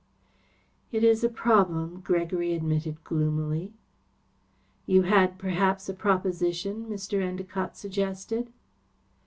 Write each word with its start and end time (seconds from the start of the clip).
"It 0.91 1.03
is 1.03 1.23
a 1.23 1.29
problem," 1.29 2.01
Gregory 2.03 2.55
admitted 2.55 3.03
gloomily. 3.03 3.71
"You 4.87 5.03
had, 5.03 5.37
perhaps, 5.37 5.87
a 5.89 5.93
proposition?" 5.93 6.87
Mr. 6.87 7.21
Endacott 7.21 7.75
suggested. 7.75 8.51